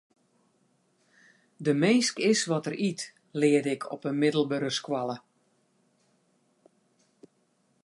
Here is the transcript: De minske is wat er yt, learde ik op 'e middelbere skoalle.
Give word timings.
De 1.65 1.73
minske 1.83 2.21
is 2.31 2.41
wat 2.51 2.67
er 2.69 2.75
yt, 2.89 3.01
learde 3.41 3.69
ik 3.77 3.83
op 3.95 4.01
'e 4.05 4.13
middelbere 4.23 4.69
skoalle. 4.79 5.17